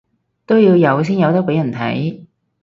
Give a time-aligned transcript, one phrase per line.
[0.47, 2.25] 都要有先有得畀人睇